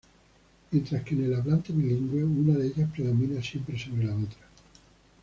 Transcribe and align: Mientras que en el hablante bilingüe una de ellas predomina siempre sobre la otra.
Mientras 0.71 1.03
que 1.03 1.13
en 1.13 1.25
el 1.25 1.35
hablante 1.35 1.71
bilingüe 1.71 2.23
una 2.23 2.57
de 2.57 2.69
ellas 2.69 2.89
predomina 2.91 3.39
siempre 3.43 3.77
sobre 3.77 4.05
la 4.05 4.15
otra. 4.15 4.47